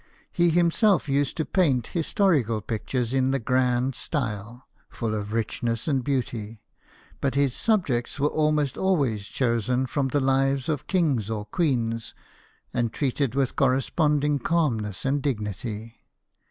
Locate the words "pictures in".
2.59-3.29